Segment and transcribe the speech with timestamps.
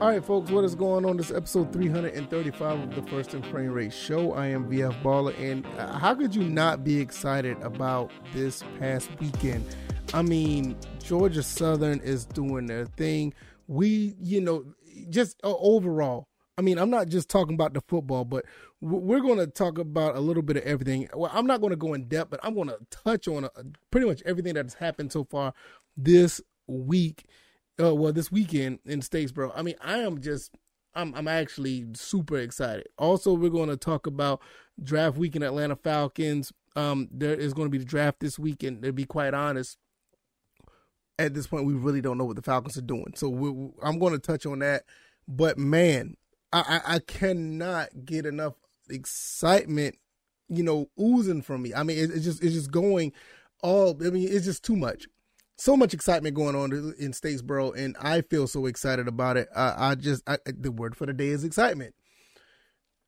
[0.00, 1.16] All right, folks, what is going on?
[1.16, 4.32] This episode 335 of the First and Frame Rate Show.
[4.32, 9.10] I am VF Baller, and uh, how could you not be excited about this past
[9.18, 9.66] weekend?
[10.14, 13.34] I mean, Georgia Southern is doing their thing.
[13.66, 14.66] We, you know,
[15.10, 18.44] just uh, overall, I mean, I'm not just talking about the football, but
[18.80, 21.08] we're going to talk about a little bit of everything.
[21.12, 23.48] Well, I'm not going to go in depth, but I'm going to touch on uh,
[23.90, 25.54] pretty much everything that has happened so far
[25.96, 27.24] this week
[27.80, 29.52] uh, well, this weekend in Statesboro.
[29.54, 30.54] I mean, I am just,
[30.94, 32.88] I'm, I'm actually super excited.
[32.98, 34.40] Also, we're going to talk about
[34.82, 36.52] draft week in Atlanta Falcons.
[36.76, 38.82] Um, there is going to be the draft this weekend.
[38.82, 39.78] To be quite honest,
[41.18, 43.12] at this point, we really don't know what the Falcons are doing.
[43.14, 44.84] So I'm going to touch on that.
[45.26, 46.16] But man,
[46.52, 48.54] I, I, I cannot get enough
[48.88, 49.96] excitement,
[50.48, 51.74] you know, oozing from me.
[51.74, 53.12] I mean, it, it's just it's just going
[53.62, 53.96] all.
[54.04, 55.06] I mean, it's just too much
[55.58, 59.48] so much excitement going on in Statesboro, and I feel so excited about it.
[59.54, 61.94] I, I just I, the word for the day is excitement.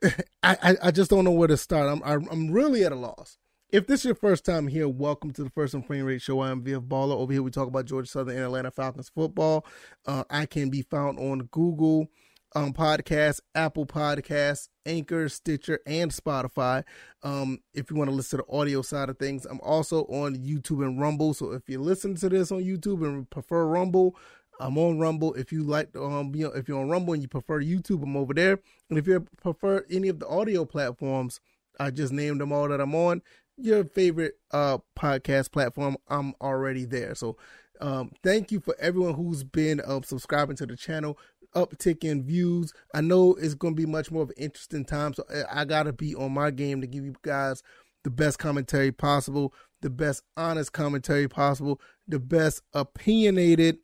[0.42, 1.88] I, I just don't know where to start.
[1.88, 3.38] I'm I'm really at a loss.
[3.72, 6.40] If this is your first time here, welcome to the First and Frame Rate Show.
[6.40, 7.12] I am VF Baller.
[7.12, 9.64] Over here, we talk about Georgia Southern and Atlanta Falcons football.
[10.04, 12.08] Uh, I can be found on Google,
[12.54, 16.84] um, podcasts, Apple Podcasts, Anchor, Stitcher, and Spotify.
[17.22, 20.36] Um, if you want to listen to the audio side of things, I'm also on
[20.36, 21.34] YouTube and Rumble.
[21.34, 24.16] So if you listen to this on YouTube and prefer Rumble,
[24.58, 25.34] I'm on Rumble.
[25.34, 28.16] If you like, um, you know, if you're on Rumble and you prefer YouTube, I'm
[28.16, 28.58] over there.
[28.88, 31.40] And if you prefer any of the audio platforms,
[31.78, 33.22] I just named them all that I'm on.
[33.56, 37.14] Your favorite uh podcast platform, I'm already there.
[37.14, 37.36] So
[37.80, 41.18] um, thank you for everyone who's been um, subscribing to the channel
[41.54, 42.72] uptick in views.
[42.94, 45.84] I know it's going to be much more of an interesting time, so I got
[45.84, 47.62] to be on my game to give you guys
[48.04, 53.78] the best commentary possible, the best honest commentary possible, the best opinionated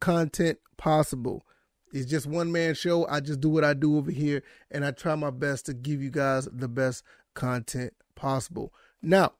[0.00, 1.44] content possible.
[1.92, 3.06] It's just one man show.
[3.08, 6.02] I just do what I do over here, and I try my best to give
[6.02, 7.02] you guys the best
[7.34, 8.72] content possible.
[9.02, 9.32] Now,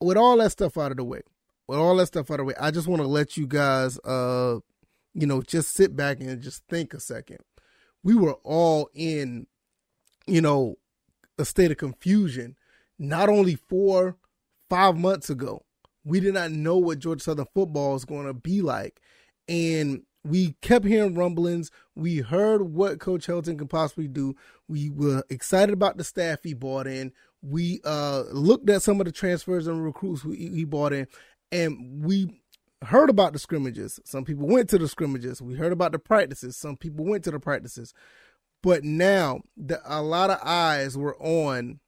[0.00, 1.22] with all that stuff out of the way,
[1.66, 3.98] with all that stuff out of the way, I just want to let you guys
[4.00, 4.58] uh
[5.16, 7.38] you know, just sit back and just think a second.
[8.04, 9.46] We were all in,
[10.26, 10.76] you know,
[11.38, 12.54] a state of confusion,
[12.98, 14.18] not only four,
[14.68, 15.64] five months ago.
[16.04, 19.00] We did not know what Georgia Southern football is going to be like.
[19.48, 21.70] And we kept hearing rumblings.
[21.94, 24.36] We heard what Coach Helton could possibly do.
[24.68, 27.12] We were excited about the staff he brought in.
[27.40, 31.06] We uh, looked at some of the transfers and recruits he brought in,
[31.52, 32.42] and we
[32.86, 34.00] heard about the scrimmages.
[34.04, 35.42] Some people went to the scrimmages.
[35.42, 36.56] We heard about the practices.
[36.56, 37.92] Some people went to the practices.
[38.62, 41.80] But now the, a lot of eyes were on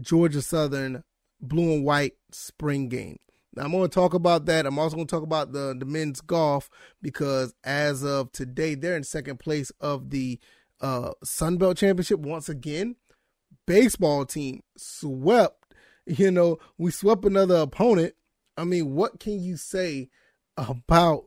[0.00, 1.04] Georgia Southern
[1.40, 3.18] blue and white spring game.
[3.54, 4.66] Now I'm going to talk about that.
[4.66, 6.68] I'm also going to talk about the the men's golf
[7.00, 10.40] because as of today, they're in second place of the
[10.80, 12.96] uh, Sun Belt Championship once again.
[13.66, 15.72] Baseball team swept.
[16.06, 18.14] You know, we swept another opponent.
[18.56, 20.10] I mean, what can you say
[20.56, 21.24] about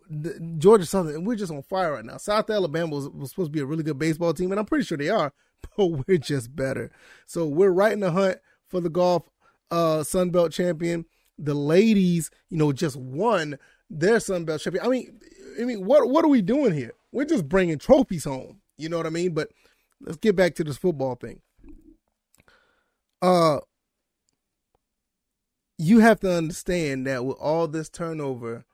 [0.57, 2.17] Georgia Southern, and we're just on fire right now.
[2.17, 4.85] South Alabama was, was, supposed to be a really good baseball team, and I'm pretty
[4.85, 5.33] sure they are,
[5.77, 6.91] but we're just better.
[7.25, 8.37] So we're right in the hunt
[8.67, 9.29] for the golf
[9.71, 11.05] uh, Sun Belt champion.
[11.37, 14.85] The ladies, you know, just won their Sun Belt champion.
[14.85, 15.19] I mean,
[15.59, 16.93] I mean, what what are we doing here?
[17.11, 18.61] We're just bringing trophies home.
[18.77, 19.33] You know what I mean?
[19.33, 19.49] But
[20.01, 21.41] let's get back to this football thing.
[23.21, 23.59] Uh,
[25.77, 28.65] you have to understand that with all this turnover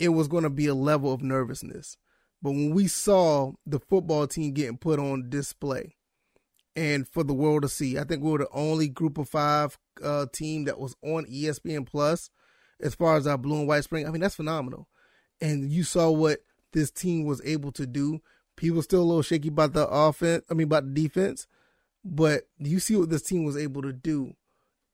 [0.00, 1.98] it was going to be a level of nervousness.
[2.42, 5.94] But when we saw the football team getting put on display
[6.74, 9.78] and for the world to see, I think we were the only group of five
[10.02, 12.30] uh, team that was on ESPN Plus
[12.80, 14.08] as far as our blue and white spring.
[14.08, 14.88] I mean, that's phenomenal.
[15.42, 16.40] And you saw what
[16.72, 18.20] this team was able to do.
[18.56, 21.46] People still a little shaky about the offense, I mean, about the defense.
[22.02, 24.34] But you see what this team was able to do.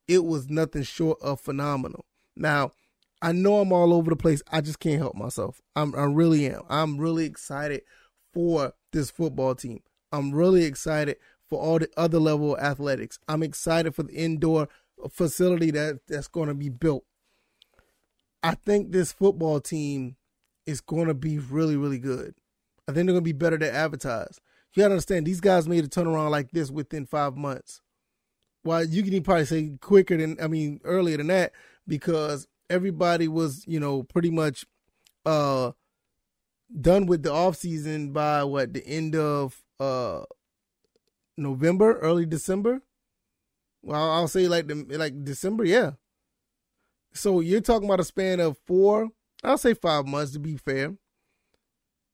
[0.08, 2.04] It was nothing short of phenomenal.
[2.34, 2.72] Now,
[3.22, 4.42] I know I'm all over the place.
[4.52, 5.60] I just can't help myself.
[5.74, 6.62] I'm I really am.
[6.68, 7.82] I'm really excited
[8.34, 9.80] for this football team.
[10.12, 11.16] I'm really excited
[11.48, 13.18] for all the other level of athletics.
[13.28, 14.68] I'm excited for the indoor
[15.10, 17.04] facility that that's going to be built.
[18.42, 20.16] I think this football team
[20.66, 22.34] is going to be really really good.
[22.88, 24.40] I think they're going to be better than advertised.
[24.74, 27.80] You got to understand these guys made a turnaround like this within 5 months.
[28.62, 31.52] Well, you can probably say quicker than I mean earlier than that
[31.86, 34.66] because everybody was, you know, pretty much
[35.24, 35.72] uh
[36.80, 40.22] done with the off season by what the end of uh
[41.36, 42.82] November, early December.
[43.82, 45.92] Well, I'll say like the like December, yeah.
[47.14, 49.10] So you're talking about a span of four,
[49.44, 50.96] I'll say five months to be fair.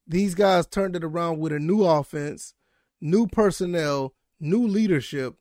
[0.07, 2.53] these guys turned it around with a new offense,
[3.01, 5.35] new personnel, new leadership,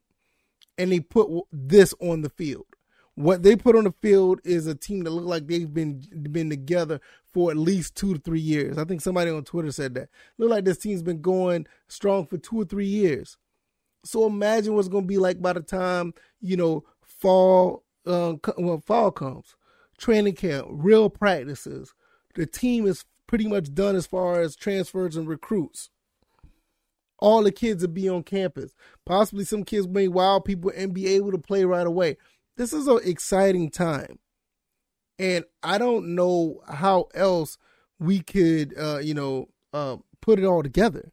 [0.79, 2.67] and they put this on the field.
[3.15, 6.49] What they put on the field is a team that look like they've been been
[6.49, 7.01] together
[7.33, 8.79] for at least two to three years.
[8.79, 10.09] I think somebody on Twitter said that.
[10.39, 13.37] Look like this team's been going strong for two or three years.
[14.05, 18.83] So imagine what's going to be like by the time you know fall uh, well
[18.85, 19.57] fall comes,
[19.99, 21.95] training camp, real practices.
[22.35, 25.91] The team is pretty much done as far as transfers and recruits.
[27.19, 28.75] All the kids will be on campus.
[29.07, 32.17] Possibly some kids may wow people and be able to play right away.
[32.57, 34.19] This is an exciting time.
[35.19, 37.59] And I don't know how else
[37.99, 41.13] we could, uh, you know, uh, put it all together.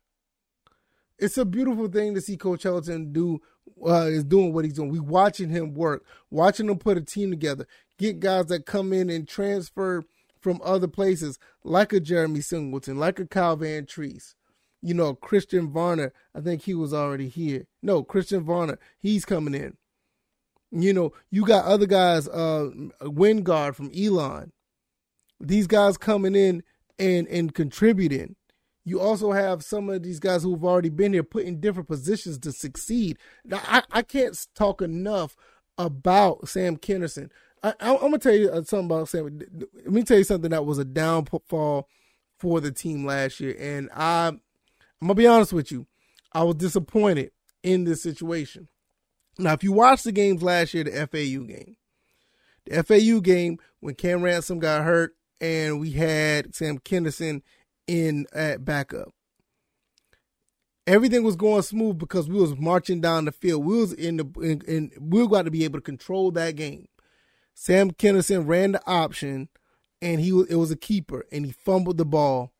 [1.17, 3.41] It's a beautiful thing to see Coach Helton do
[3.85, 4.89] uh, is doing what he's doing.
[4.89, 9.09] We watching him work, watching him put a team together, get guys that come in
[9.09, 10.03] and transfer
[10.39, 14.35] from other places, like a Jeremy Singleton, like a Kyle Vantrease.
[14.81, 17.67] You know, Christian Varner, I think he was already here.
[17.81, 19.75] No, Christian Varner, he's coming in.
[20.71, 22.69] You know, you got other guys, uh,
[23.01, 24.51] Wingard from Elon.
[25.39, 26.63] These guys coming in
[26.99, 28.35] and and contributing.
[28.85, 32.39] You also have some of these guys who've already been here put in different positions
[32.39, 33.17] to succeed.
[33.45, 35.35] Now, I, I can't talk enough
[35.77, 37.29] about Sam Kinnerson.
[37.61, 39.39] I, am gonna tell you uh, something about Sam.
[39.75, 41.87] Let me tell you something that was a downfall
[42.37, 44.41] for the team last year, and I, I'm
[45.01, 45.85] gonna be honest with you.
[46.31, 47.31] I was disappointed
[47.63, 48.69] in this situation.
[49.39, 51.77] Now, if you watch the games last year, the FAU game,
[52.65, 57.41] the FAU game when Cam Ransom got hurt and we had Sam Kinnerson
[57.87, 59.13] in at backup,
[60.85, 63.63] everything was going smooth because we was marching down the field.
[63.63, 66.89] We was in the in, we were going to be able to control that game.
[67.53, 69.47] Sam Kinnerson ran the option,
[70.01, 72.51] and he it was a keeper, and he fumbled the ball.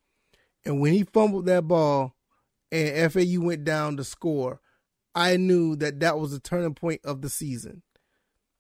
[0.63, 2.15] And when he fumbled that ball,
[2.71, 4.61] and FAU went down to score,
[5.19, 7.83] I knew that that was the turning point of the season.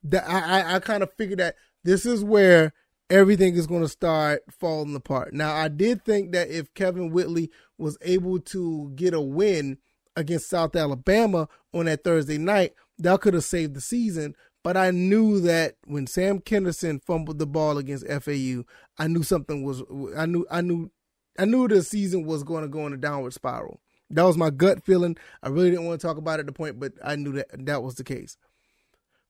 [0.03, 2.73] That I, I, I kind of figured that this is where
[3.09, 5.33] everything is going to start falling apart.
[5.33, 9.77] Now, I did think that if Kevin Whitley was able to get a win
[10.17, 14.35] against South Alabama on that Thursday night, that could have saved the season.
[14.61, 18.63] But I knew that when Sam Kinnerson fumbled the ball against FAU,
[18.97, 19.81] I knew something was.
[20.17, 20.45] I knew.
[20.51, 20.91] I knew.
[21.37, 23.79] I knew the season was going to go in a downward spiral.
[24.11, 25.17] That was my gut feeling.
[25.43, 27.65] I really didn't want to talk about it at the point, but I knew that
[27.65, 28.37] that was the case.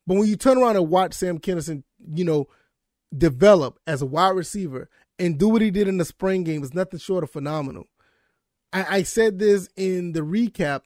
[0.08, 1.84] But when you turn around and watch Sam Kinnerson,
[2.14, 2.48] you know,
[3.16, 6.74] develop as a wide receiver and do what he did in the spring game is
[6.74, 7.86] nothing short of phenomenal.
[8.72, 10.82] I, I said this in the recap.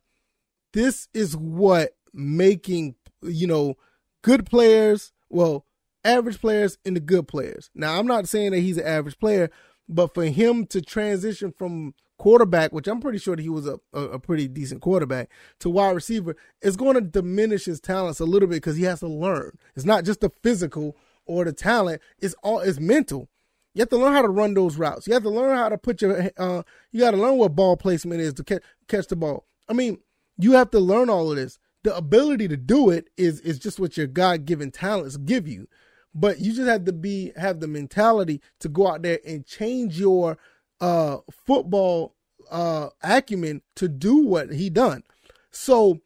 [0.74, 3.76] This is what making, you know,
[4.24, 5.66] good players, well,
[6.04, 7.70] average players into good players.
[7.76, 9.50] Now, I'm not saying that he's an average player,
[9.88, 13.82] but for him to transition from quarterback, which I'm pretty sure that he was a,
[13.92, 15.30] a, a, pretty decent quarterback,
[15.60, 19.02] to wide receiver, is going to diminish his talents a little bit because he has
[19.02, 19.58] to learn.
[19.76, 23.28] It's not just the physical or the talent; it's all it's mental.
[23.74, 25.06] You have to learn how to run those routes.
[25.06, 26.32] You have to learn how to put your.
[26.38, 26.64] Uh,
[26.94, 29.46] you got to learn what ball placement is to catch catch the ball.
[29.68, 29.98] I mean,
[30.38, 31.60] you have to learn all of this.
[31.84, 35.68] The ability to do it is is just what your God given talents give you.
[36.16, 40.00] But you just have to be have the mentality to go out there and change
[40.00, 40.38] your
[40.84, 42.14] uh, football
[42.52, 45.02] uh, acumen to do what he done.
[45.50, 46.02] So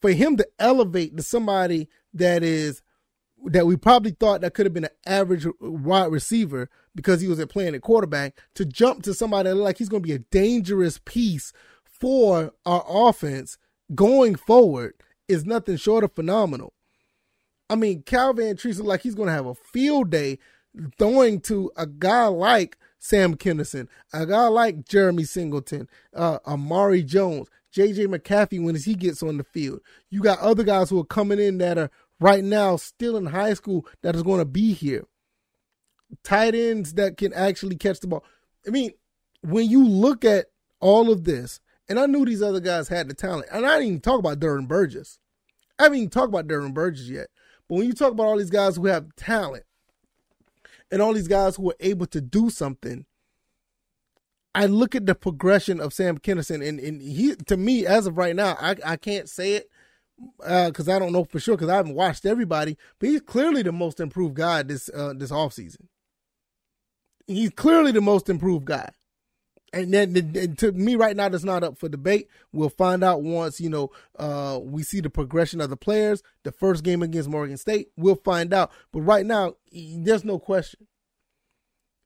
[0.00, 2.82] for him to elevate to somebody that is
[3.46, 7.44] that we probably thought that could have been an average wide receiver because he was
[7.46, 11.52] playing at quarterback to jump to somebody like he's going to be a dangerous piece
[11.84, 13.58] for our offense
[13.92, 14.94] going forward
[15.26, 16.72] is nothing short of phenomenal.
[17.68, 20.38] I mean, Kyle Vantrease like he's going to have a field day
[20.96, 27.48] throwing to a guy like Sam Kinnerson, a guy like Jeremy Singleton, uh, Amari Jones,
[27.74, 29.80] JJ McCaffrey when he gets on the field.
[30.08, 31.90] You got other guys who are coming in that are
[32.20, 35.04] right now still in high school that is going to be here.
[36.22, 38.24] Tight ends that can actually catch the ball.
[38.68, 38.92] I mean,
[39.40, 40.46] when you look at
[40.78, 43.88] all of this, and I knew these other guys had the talent, and I didn't
[43.88, 45.18] even talk about Derwin Burgess.
[45.76, 47.26] I haven't even talked about Derwin Burgess yet.
[47.68, 49.64] But when you talk about all these guys who have talent,
[50.92, 53.06] and all these guys who were able to do something.
[54.54, 58.18] I look at the progression of Sam Kinnerson, and, and he to me as of
[58.18, 59.70] right now, I, I can't say it
[60.38, 63.62] because uh, I don't know for sure because I haven't watched everybody, but he's clearly
[63.62, 65.88] the most improved guy this uh, this off season.
[67.26, 68.90] He's clearly the most improved guy,
[69.72, 72.28] and then and to me right now, that's not up for debate.
[72.52, 76.22] We'll find out once you know uh, we see the progression of the players.
[76.42, 78.70] The first game against Morgan State, we'll find out.
[78.92, 80.86] But right now, there's no question.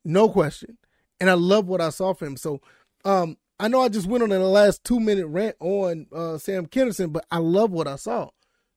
[0.05, 0.79] No question.
[1.19, 2.37] And I love what I saw from him.
[2.37, 2.61] So
[3.05, 6.39] um, I know I just went on in the last two minute rant on uh,
[6.39, 8.31] Sam Kinnerson, but I love what I saw.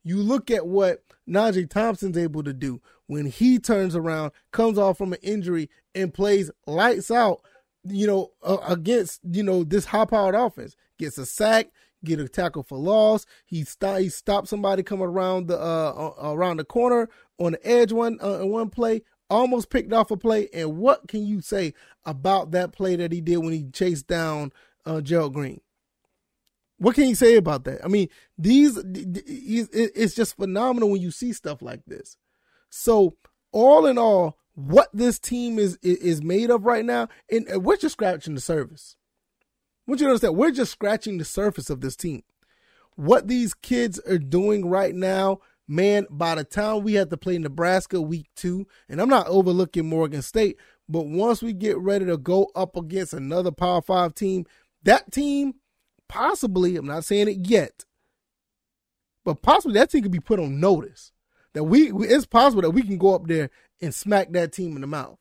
[0.04, 4.98] You look at what Najee Thompson's able to do when he turns around, comes off
[4.98, 7.42] from an injury, and plays lights out.
[7.90, 11.70] You know, uh, against you know this high powered offense, gets a sack,
[12.04, 13.26] get a tackle for loss.
[13.46, 17.92] He stop he stopped somebody coming around the uh, around the corner on the edge
[17.92, 19.02] one uh, one play.
[19.30, 20.50] Almost picked off a play.
[20.54, 24.52] And what can you say about that play that he did when he chased down
[24.88, 25.62] uh, Gerald Green?
[26.80, 27.84] What can you say about that?
[27.84, 32.18] I mean, these it's just phenomenal when you see stuff like this.
[32.70, 33.18] So,
[33.52, 37.94] all in all, what this team is is made of right now, and we're just
[37.94, 38.96] scratching the surface.
[39.88, 42.24] Want you understand, we're just scratching the surface of this team.
[42.96, 47.38] What these kids are doing right now, man, by the time we have to play
[47.38, 50.58] Nebraska week two, and I'm not overlooking Morgan State,
[50.90, 54.46] but once we get ready to go up against another Power Five team,
[54.84, 55.54] that team
[56.10, 57.86] possibly, I'm not saying it yet,
[59.24, 61.14] but possibly that team could be put on notice
[61.54, 63.50] that we it's possible that we can go up there
[63.82, 65.18] and smack that team in the mouth.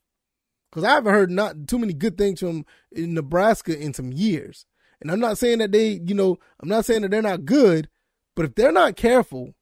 [0.71, 4.67] Because I haven't heard not too many good things from in Nebraska in some years.
[5.01, 7.89] And I'm not saying that they, you know, I'm not saying that they're not good,
[8.35, 9.55] but if they're not careful,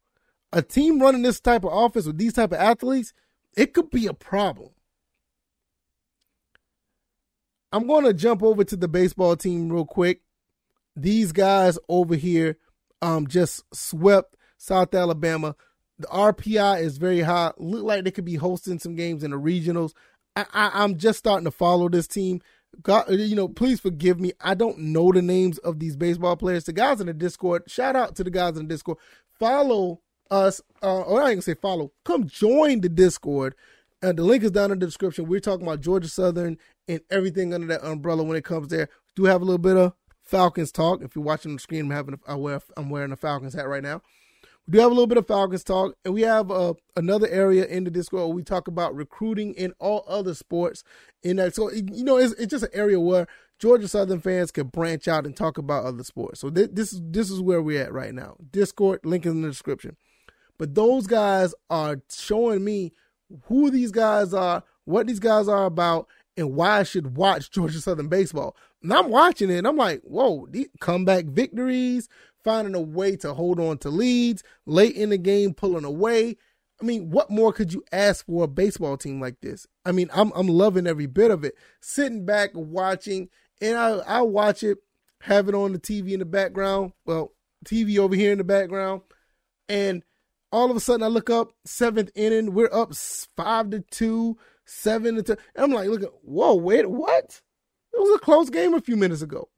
[0.52, 3.12] a team running this type of offense with these type of athletes,
[3.56, 4.70] it could be a problem.
[7.72, 10.22] I'm going to jump over to the baseball team real quick.
[10.94, 12.56] These guys over here
[13.02, 15.54] um, just swept South Alabama.
[15.98, 17.52] The RPI is very high.
[17.56, 19.92] Look like they could be hosting some games in the regionals.
[20.34, 22.42] I, I, am just starting to follow this team.
[22.82, 24.32] God, you know, please forgive me.
[24.40, 26.64] I don't know the names of these baseball players.
[26.64, 28.98] The guys in the Discord, shout out to the guys in the Discord.
[29.38, 31.92] Follow us, uh, or I ain't gonna say follow.
[32.04, 33.54] Come join the Discord.
[34.02, 35.26] Uh, the link is down in the description.
[35.26, 38.88] We're talking about Georgia Southern and everything under that umbrella when it comes there.
[39.14, 41.02] Do have a little bit of Falcons talk.
[41.02, 43.82] If you're watching the screen, I'm having I wear I'm wearing a Falcons hat right
[43.82, 44.02] now.
[44.66, 47.66] We do have a little bit of Falcons talk, and we have uh, another area
[47.66, 50.82] in the Discord where we talk about recruiting in all other sports.
[51.22, 54.66] In that, so you know, it's, it's just an area where Georgia Southern fans can
[54.66, 56.40] branch out and talk about other sports.
[56.40, 58.36] So th- this is this is where we're at right now.
[58.50, 59.96] Discord link is in the description.
[60.58, 62.92] But those guys are showing me
[63.44, 67.80] who these guys are, what these guys are about, and why I should watch Georgia
[67.80, 68.56] Southern baseball.
[68.82, 72.08] And I'm watching it, and I'm like, whoa, these comeback victories,
[72.46, 76.36] finding a way to hold on to leads late in the game, pulling away.
[76.80, 79.66] I mean, what more could you ask for a baseball team like this?
[79.84, 81.56] I mean, I'm I'm loving every bit of it.
[81.80, 84.78] Sitting back watching, and I I watch it,
[85.22, 86.92] have it on the TV in the background.
[87.04, 87.32] Well,
[87.66, 89.02] TV over here in the background,
[89.68, 90.04] and
[90.52, 92.94] all of a sudden I look up seventh inning, we're up
[93.36, 95.36] five to two, seven to two.
[95.56, 97.42] And I'm like, look, at whoa, wait, what?
[97.92, 99.48] It was a close game a few minutes ago.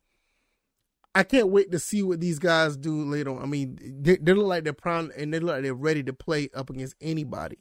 [1.18, 3.42] I can't wait to see what these guys do later on.
[3.42, 6.12] I mean, they, they look like they're prime and they look like they're ready to
[6.12, 7.58] play up against anybody.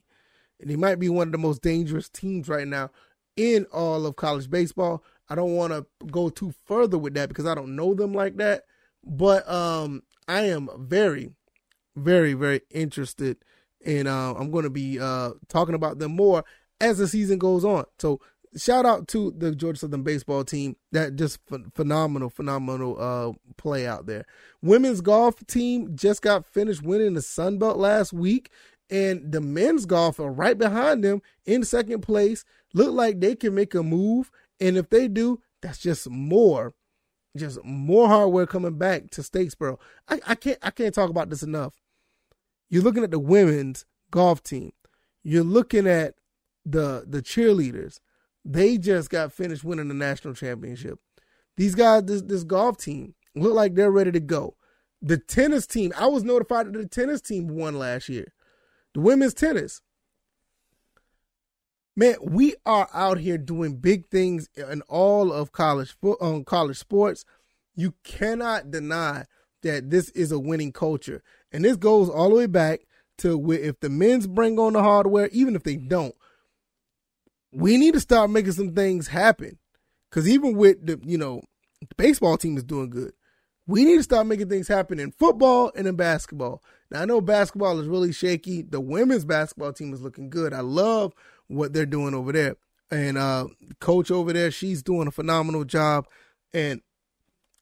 [0.60, 2.92] And they might be one of the most dangerous teams right now
[3.36, 5.04] in all of college baseball.
[5.28, 8.38] I don't want to go too further with that because I don't know them like
[8.38, 8.66] that.
[9.04, 11.32] But um, I am very,
[11.96, 13.38] very, very interested,
[13.84, 16.46] and uh, I'm going to be uh, talking about them more
[16.80, 17.86] as the season goes on.
[17.98, 18.22] So
[18.58, 20.76] shout out to the Georgia Southern baseball team.
[20.92, 24.26] That just ph- phenomenal, phenomenal uh, play out there.
[24.62, 28.52] Women's golf team just got finished winning the Sun Belt last week,
[28.90, 32.44] and the men's golf are right behind them in second place.
[32.74, 36.74] Look like they can make a move, and if they do, that's just more,
[37.36, 39.80] just more hardware coming back to Statesboro.
[40.08, 41.74] I, I can't, I can't talk about this enough.
[42.70, 44.74] You're looking at the women's golf team.
[45.24, 46.16] You're looking at
[46.66, 48.00] the the cheerleaders
[48.48, 51.00] they just got finished winning the national championship.
[51.58, 54.56] These guys, this this golf team, look like they're ready to go.
[55.01, 58.34] The tennis team, I was notified that the tennis team won last year.
[58.94, 59.82] The women's tennis.
[61.96, 67.25] Man, we are out here doing big things in all of college um, college sports.
[67.75, 69.25] You cannot deny
[69.63, 71.22] that this is a winning culture.
[71.51, 72.82] And this goes all the way back
[73.20, 76.16] to if the men's bring on the hardware, even if they don't,
[77.58, 79.58] we need to start making some things happen.
[80.10, 81.42] Because even with the, you know,
[81.82, 83.14] the baseball team is doing good.
[83.66, 86.62] We need to start making things happen in football and in basketball.
[86.92, 88.62] Now, I know basketball is really shaky.
[88.62, 90.54] The women's basketball team is looking good.
[90.54, 91.14] I love
[91.48, 92.58] what they're doing over there.
[92.92, 93.48] And uh,
[93.80, 96.06] coach over there, she's doing a phenomenal job.
[96.54, 96.82] And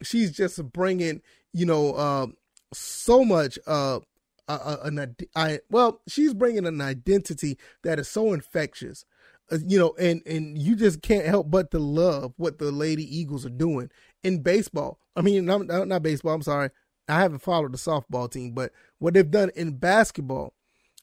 [0.04, 1.22] she's just bringing,
[1.54, 2.28] you know, uh,
[2.74, 4.02] so much uh,
[4.48, 9.06] an I well, she's bringing an identity that is so infectious.
[9.52, 13.04] Uh, you know, and and you just can't help but to love what the Lady
[13.18, 13.90] Eagles are doing
[14.24, 15.00] in baseball.
[15.16, 16.34] I mean, not, not baseball.
[16.34, 16.70] I'm sorry.
[17.08, 20.54] I haven't followed the softball team, but what they've done in basketball.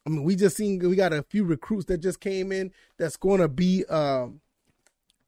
[0.05, 3.17] I mean, we just seen we got a few recruits that just came in that's
[3.17, 4.27] going to be uh,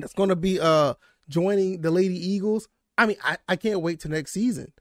[0.01, 0.95] that's going to be uh
[1.29, 2.69] joining the Lady Eagles.
[2.99, 4.73] I mean, I, I can't wait to next season.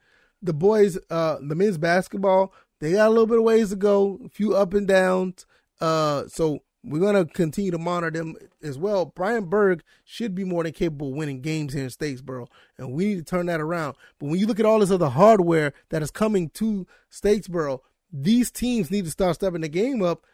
[0.41, 4.19] The boys, uh, the men's basketball, they got a little bit of ways to go,
[4.25, 5.45] a few up and downs.
[5.79, 9.05] Uh, so we're gonna continue to monitor them as well.
[9.05, 12.47] Brian Burg should be more than capable of winning games here in Statesboro,
[12.77, 13.95] and we need to turn that around.
[14.19, 17.79] But when you look at all this other hardware that is coming to Statesboro,
[18.11, 20.25] these teams need to start stepping the game up.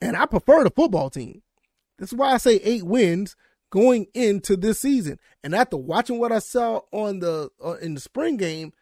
[0.00, 1.42] And I prefer the football team.
[1.98, 3.36] That's why I say eight wins
[3.70, 5.18] going into this season.
[5.42, 8.72] And after watching what I saw on the uh, in the spring game,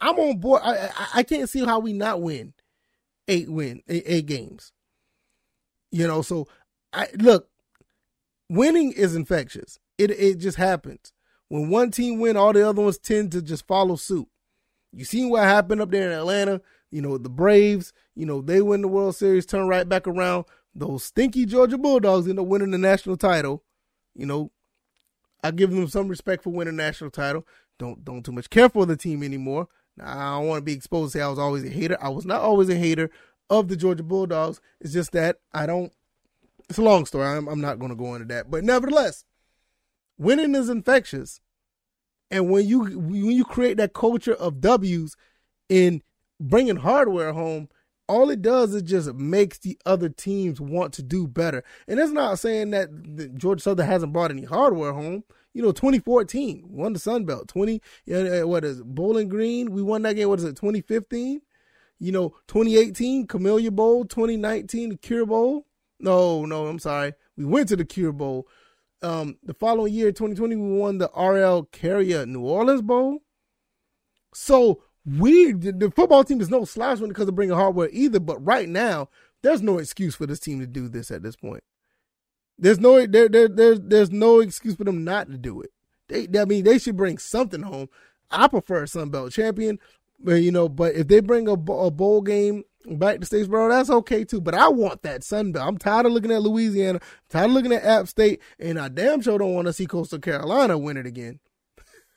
[0.00, 0.62] I'm on board.
[0.64, 2.54] I, I, I can't see how we not win
[3.28, 4.72] eight win eight, eight games.
[5.90, 6.46] You know, so
[6.92, 7.48] I look,
[8.48, 9.78] winning is infectious.
[9.98, 11.12] It it just happens.
[11.48, 14.28] When one team win, all the other ones tend to just follow suit.
[14.92, 16.60] You seen what happened up there in Atlanta?
[16.90, 20.44] You know, the Braves, you know, they win the World Series, turn right back around.
[20.74, 23.64] Those stinky Georgia Bulldogs end up winning the national title.
[24.14, 24.50] You know,
[25.42, 27.46] I give them some respect for winning the national title.
[27.78, 29.68] Don't don't too much care for the team anymore.
[29.96, 31.96] Now, I don't want to be exposed to say I was always a hater.
[32.00, 33.10] I was not always a hater
[33.50, 34.60] of the Georgia Bulldogs.
[34.80, 35.92] It's just that I don't.
[36.70, 37.26] It's a long story.
[37.26, 39.24] I'm, I'm not going to go into that, but nevertheless,
[40.16, 41.40] winning is infectious,
[42.30, 45.16] and when you when you create that culture of W's
[45.68, 46.02] in
[46.38, 47.68] bringing hardware home,
[48.08, 51.62] all it does is just makes the other teams want to do better.
[51.86, 55.24] And that's not saying that Georgia Southern hasn't brought any hardware home.
[55.52, 57.48] You know, 2014 won the Sun Belt.
[57.48, 59.72] 20, uh, uh, what is it, Bowling Green?
[59.72, 60.28] We won that game.
[60.28, 60.56] What is it?
[60.56, 61.40] 2015.
[62.00, 64.04] You know, 2018 Camellia Bowl.
[64.04, 65.66] 2019 the Cure Bowl.
[66.00, 67.12] No, no, I'm sorry.
[67.36, 68.48] We went to the Cure Bowl.
[69.02, 73.20] Um, the following year, 2020, we won the RL Carrier New Orleans Bowl.
[74.34, 78.20] So we the football team is no slouch when it comes to bringing hardware either.
[78.20, 79.08] But right now,
[79.42, 81.64] there's no excuse for this team to do this at this point.
[82.58, 85.70] There's no there, there there's there's no excuse for them not to do it.
[86.08, 87.88] They I mean they should bring something home.
[88.30, 89.78] I prefer a Sun Belt champion,
[90.20, 93.90] but you know, but if they bring a, a bowl game back to Statesboro, that's
[93.90, 94.40] okay too.
[94.40, 95.66] But I want that Sun Belt.
[95.66, 98.88] I'm tired of looking at Louisiana, I'm tired of looking at App State, and I
[98.88, 101.40] damn sure don't want to see Coastal Carolina win it again.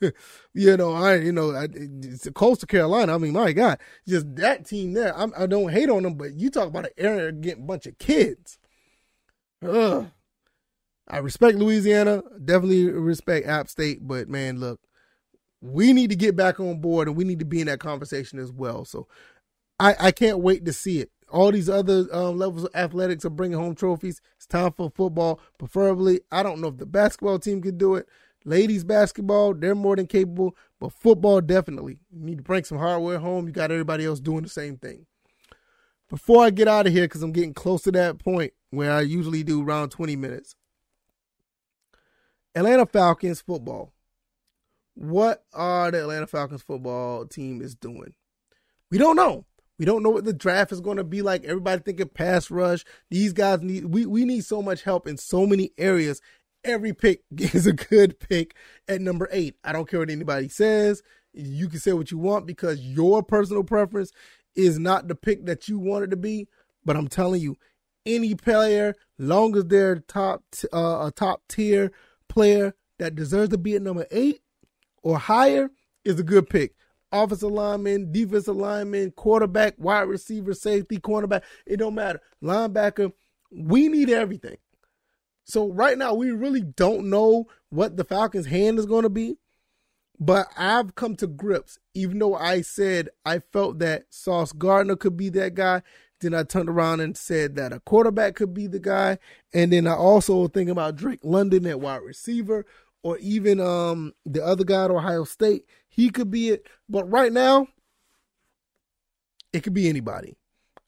[0.54, 3.14] you know, I you know, I, it's Coastal Carolina.
[3.14, 5.16] I mean, my God, just that team there.
[5.16, 7.98] I'm, I do not hate on them, but you talk about an arrogant bunch of
[7.98, 8.58] kids.
[9.66, 10.10] Ugh.
[11.06, 14.80] I respect Louisiana, definitely respect App State, but man, look,
[15.64, 18.38] we need to get back on board and we need to be in that conversation
[18.38, 18.84] as well.
[18.84, 19.08] So
[19.80, 21.10] I, I can't wait to see it.
[21.30, 24.20] All these other um, levels of athletics are bringing home trophies.
[24.36, 26.20] It's time for football, preferably.
[26.30, 28.06] I don't know if the basketball team can do it.
[28.44, 31.98] Ladies basketball, they're more than capable, but football definitely.
[32.12, 33.46] You need to bring some hardware home.
[33.46, 35.06] You got everybody else doing the same thing.
[36.10, 39.00] Before I get out of here, because I'm getting close to that point where I
[39.00, 40.54] usually do around 20 minutes.
[42.54, 43.93] Atlanta Falcons football.
[44.94, 48.14] What are the Atlanta Falcons football team is doing?
[48.90, 49.44] We don't know.
[49.78, 51.44] We don't know what the draft is going to be like.
[51.44, 52.84] Everybody thinking pass rush.
[53.10, 56.20] These guys need we, we need so much help in so many areas
[56.64, 58.56] every pick is a good pick
[58.88, 59.56] at number eight.
[59.62, 61.02] I don't care what anybody says.
[61.32, 64.12] You can say what you want because your personal preference
[64.54, 66.48] is not the pick that you want it to be.
[66.84, 67.56] But I'm telling you,
[68.06, 71.90] any player, long as they're top uh, a top tier
[72.28, 74.40] player that deserves to be at number eight
[75.04, 75.70] or higher,
[76.04, 76.74] is a good pick.
[77.12, 81.42] Offensive lineman, defensive lineman, quarterback, wide receiver, safety, cornerback.
[81.64, 82.20] It don't matter.
[82.42, 83.12] Linebacker.
[83.52, 84.56] We need everything.
[85.44, 89.36] So right now we really don't know what the Falcons' hand is going to be.
[90.18, 95.16] But I've come to grips, even though I said I felt that Sauce Gardner could
[95.16, 95.82] be that guy.
[96.20, 99.18] Then I turned around and said that a quarterback could be the guy.
[99.52, 102.64] And then I also think about Drake London at wide receiver,
[103.04, 105.66] or even um the other guy at Ohio State.
[105.88, 106.66] He could be it.
[106.88, 107.68] But right now,
[109.52, 110.36] it could be anybody.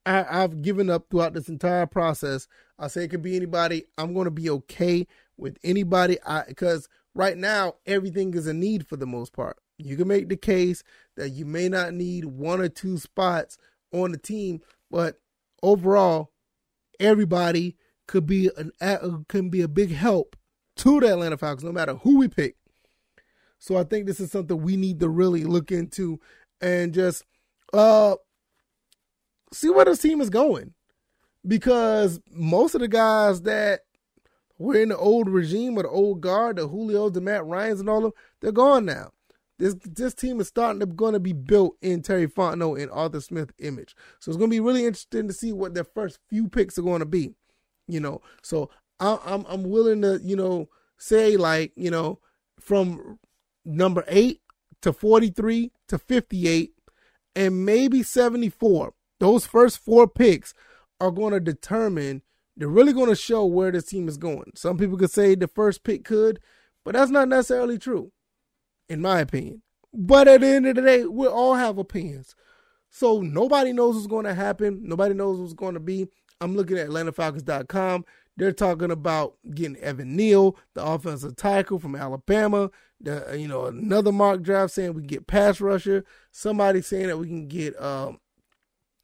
[0.05, 2.48] I, I've given up throughout this entire process
[2.79, 3.85] I say it could be anybody.
[3.96, 8.87] I'm going to be okay with anybody I because right now everything is a need
[8.87, 9.59] for the most part.
[9.79, 10.83] You can make the case
[11.16, 13.59] that you may not need one or two spots
[13.92, 15.20] on the team, but
[15.62, 16.33] overall,
[16.98, 17.76] everybody
[18.07, 18.72] could be an
[19.29, 20.37] can be a big help
[20.76, 22.56] to the Atlanta Falcons, no matter who we pick.
[23.58, 26.20] So I think this is something we need to really look into
[26.60, 27.24] and just
[27.72, 28.16] uh
[29.52, 30.74] see where this team is going
[31.46, 33.80] because most of the guys that
[34.58, 37.88] were in the old regime or the old guard, the Julio, the Matt Ryans, and
[37.88, 39.12] all of them, they're gone now.
[39.58, 43.20] This this team is starting to going to be built in Terry Fontenot and Arthur
[43.20, 43.96] Smith image.
[44.18, 46.82] So it's going to be really interesting to see what their first few picks are
[46.82, 47.34] going to be.
[47.88, 52.20] You know, so I'm I'm willing to you know say like you know
[52.61, 53.18] from
[53.64, 54.40] number eight
[54.82, 56.72] to 43 to 58
[57.35, 58.94] and maybe 74.
[59.18, 60.54] Those first four picks
[61.00, 62.22] are going to determine.
[62.56, 64.52] They're really going to show where this team is going.
[64.54, 66.40] Some people could say the first pick could,
[66.85, 68.12] but that's not necessarily true
[68.88, 69.62] in my opinion.
[69.92, 72.35] But at the end of the day, we all have opinions.
[72.90, 74.80] So nobody knows what's going to happen.
[74.82, 76.06] Nobody knows what's going to be.
[76.40, 78.04] I'm looking at AtlantaFalcons.com.
[78.37, 82.70] They're talking about getting Evan Neal, the offensive tackle from Alabama.
[83.01, 86.05] The, you know, another mock draft saying we get pass rusher.
[86.33, 88.20] Somebody saying that we can get, um,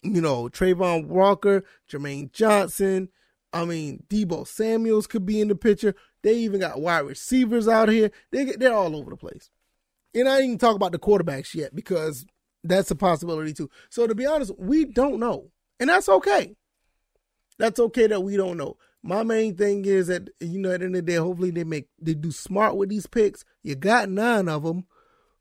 [0.02, 3.08] you know, Travon Walker, Jermaine Johnson.
[3.52, 5.94] I mean, Deebo Samuels could be in the picture.
[6.22, 8.10] They even got wide receivers out here.
[8.30, 9.50] They they're all over the place.
[10.14, 12.26] And I didn't even talk about the quarterbacks yet because
[12.64, 13.70] that's a possibility too.
[13.90, 15.50] So to be honest, we don't know.
[15.80, 16.54] And that's okay.
[17.58, 18.76] That's okay that we don't know.
[19.02, 21.64] My main thing is that you know at the end of the day, hopefully they
[21.64, 23.44] make they do smart with these picks.
[23.62, 24.86] You got nine of them,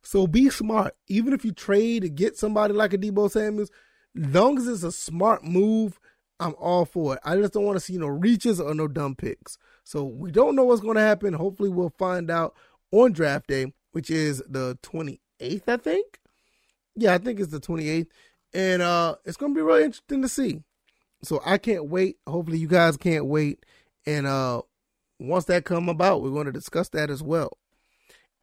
[0.02, 0.96] so be smart.
[1.08, 3.70] Even if you trade to get somebody like a Deebo Samuels,
[4.16, 6.00] long as it's a smart move,
[6.40, 7.20] I'm all for it.
[7.24, 9.58] I just don't want to see no reaches or no dumb picks.
[9.84, 11.34] So we don't know what's going to happen.
[11.34, 12.56] Hopefully we'll find out
[12.92, 16.20] on draft day which is the 28th, I think.
[16.96, 18.08] Yeah, I think it's the 28th.
[18.54, 20.62] And uh it's going to be really interesting to see.
[21.24, 22.18] So I can't wait.
[22.28, 23.66] Hopefully you guys can't wait.
[24.06, 24.62] And uh
[25.22, 27.58] once that come about, we're going to discuss that as well.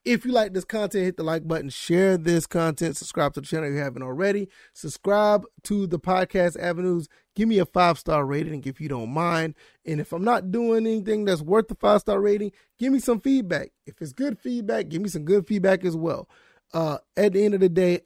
[0.05, 3.47] If you like this content, hit the like button, share this content, subscribe to the
[3.47, 4.49] channel if you haven't already.
[4.73, 7.09] Subscribe to the podcast avenues.
[7.35, 9.55] Give me a five star rating if you don't mind.
[9.85, 13.21] And if I'm not doing anything that's worth the five star rating, give me some
[13.21, 13.71] feedback.
[13.87, 16.29] If it's good feedback, give me some good feedback as well.
[16.73, 18.03] Uh, at the end of the day,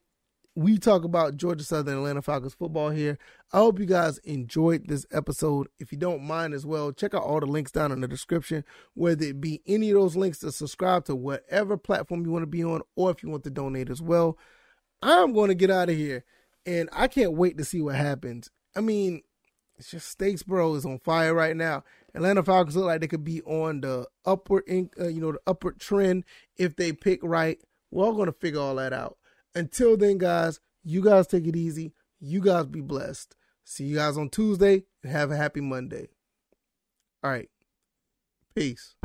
[0.55, 3.19] we talk about Georgia Southern Atlanta Falcons football here.
[3.53, 5.69] I hope you guys enjoyed this episode.
[5.79, 8.65] If you don't mind as well, check out all the links down in the description,
[8.95, 12.49] whether it be any of those links to subscribe to whatever platform you want to
[12.49, 14.37] be on, or if you want to donate as well.
[15.03, 16.25] I'm going to get out of here,
[16.67, 18.51] and I can't wait to see what happens.
[18.77, 19.23] I mean,
[19.79, 21.83] it's just Statesboro is on fire right now.
[22.15, 25.81] Atlanta Falcons look like they could be on the upward, uh, you know, the upward
[25.81, 26.25] trend
[26.59, 27.59] if they pick right.
[27.91, 29.17] We're all going to figure all that out.
[29.55, 31.93] Until then, guys, you guys take it easy.
[32.21, 33.37] You guys be blessed.
[33.65, 36.09] See you guys on Tuesday and have a happy Monday.
[37.23, 37.49] All right.
[38.55, 38.97] Peace.